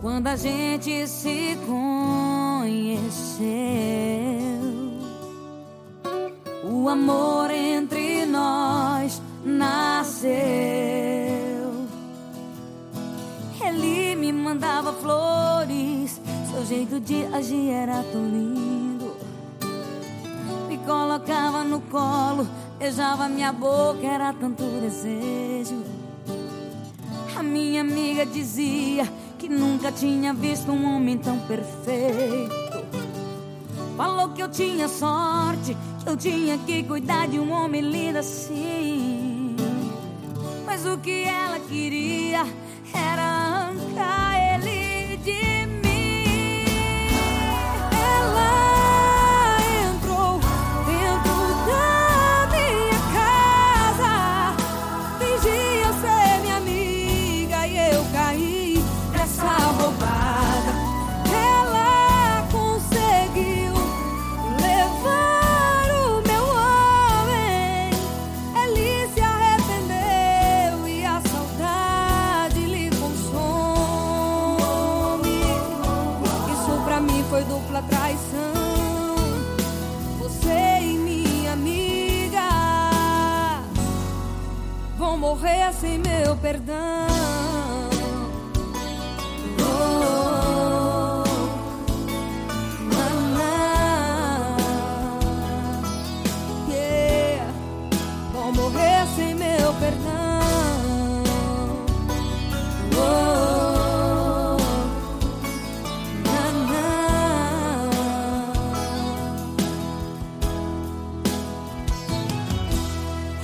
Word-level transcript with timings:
quando 0.00 0.28
a 0.28 0.36
gente 0.36 1.06
se 1.06 1.58
conheceu. 1.66 3.00
O 6.64 6.88
amor 6.88 7.50
entre 7.50 8.24
nós 8.24 9.20
nasceu. 9.44 10.30
Ele 13.62 14.16
me 14.16 14.32
mandava 14.32 14.92
flores, 14.94 16.20
seu 16.50 16.64
jeito 16.64 16.98
de 16.98 17.26
agir 17.26 17.70
era 17.70 18.02
tão 18.04 18.26
lindo. 18.26 19.14
Me 20.66 20.78
colocava 20.78 21.62
no 21.62 21.80
colo, 21.82 22.48
beijava 22.78 23.28
minha 23.28 23.52
boca, 23.52 24.06
era 24.06 24.32
tanto 24.32 24.62
desejo. 24.80 25.82
A 27.36 27.42
minha 27.42 27.82
amiga 27.82 28.24
dizia 28.24 29.06
que 29.40 29.48
nunca 29.48 29.90
tinha 29.90 30.34
visto 30.34 30.70
um 30.70 30.84
homem 30.84 31.16
tão 31.16 31.38
perfeito. 31.40 32.54
Falou 33.96 34.28
que 34.28 34.42
eu 34.42 34.50
tinha 34.50 34.86
sorte, 34.86 35.74
que 36.04 36.10
eu 36.10 36.14
tinha 36.14 36.58
que 36.58 36.82
cuidar 36.82 37.26
de 37.26 37.40
um 37.40 37.50
homem 37.50 37.80
lindo 37.80 38.18
assim. 38.18 39.56
Mas 40.66 40.84
o 40.84 40.98
que 40.98 41.24
ela 41.24 41.58
queria 41.58 42.44
sem 85.80 85.98
meu 85.98 86.36
perdão. 86.36 86.76
Oh, 89.58 91.24
na, 92.92 93.48
yeah. 96.68 97.50
Vão 98.34 98.52
morrer 98.52 99.06
sem 99.16 99.34
meu 99.34 99.72
perdão. 99.80 100.10
Oh. 102.94 103.40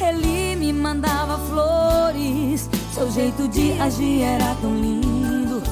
Ele 0.00 0.56
me 0.56 0.72
mandava 0.72 1.36
flores, 1.38 1.77
seu 2.92 3.10
jeito 3.10 3.46
de 3.48 3.72
agir 3.80 4.22
era 4.22 4.54
tão 4.56 4.74
lindo. 4.74 5.62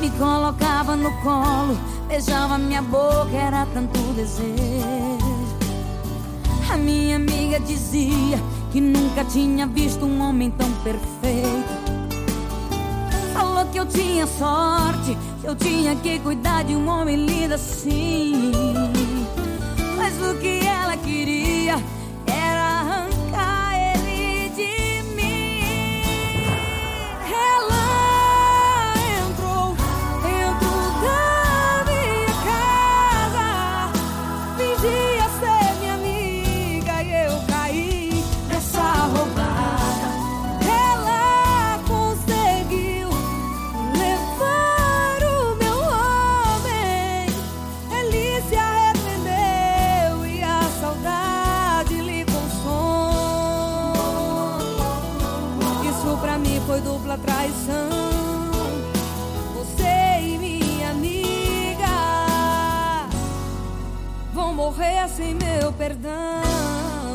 Me 0.00 0.10
colocava 0.10 0.96
no 0.96 1.10
colo, 1.22 1.78
beijava 2.08 2.58
minha 2.58 2.82
boca, 2.82 3.30
era 3.32 3.66
tanto 3.66 3.98
desejo. 4.14 5.36
A 6.70 6.76
minha 6.76 7.16
amiga 7.16 7.60
dizia 7.60 8.38
que 8.72 8.80
nunca 8.80 9.24
tinha 9.24 9.66
visto 9.66 10.04
um 10.04 10.20
homem 10.20 10.50
tão 10.50 10.70
perfeito. 10.82 11.96
Falou 13.32 13.64
que 13.66 13.78
eu 13.78 13.86
tinha 13.86 14.26
sorte, 14.26 15.16
que 15.40 15.46
eu 15.46 15.54
tinha 15.54 15.94
que 15.96 16.18
cuidar 16.18 16.64
de 16.64 16.74
um 16.74 16.88
homem 16.88 17.16
lindo 17.16 17.54
assim. 17.54 18.52
Mas 19.96 20.14
o 20.20 20.34
que 20.38 20.66
ela 20.66 20.96
queria 20.96 21.76
Você 59.54 60.20
e 60.20 60.38
minha 60.38 60.90
amiga 60.90 61.86
vão 64.32 64.54
morrer 64.54 65.08
sem 65.08 65.34
meu 65.34 65.72
perdão. 65.72 67.05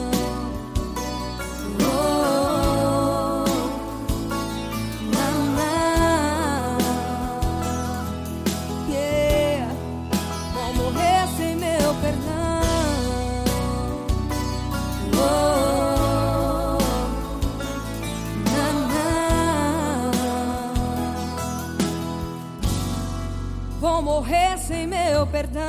Vão 23.82 24.00
morrer 24.00 24.60
sem 24.60 24.86
meu 24.86 25.26
perdão. 25.26 25.64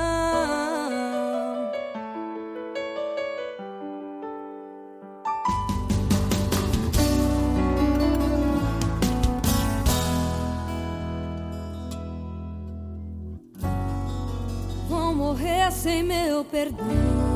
Vão 14.90 15.14
morrer 15.14 15.72
sem 15.72 16.02
meu 16.02 16.44
perdão. 16.44 17.31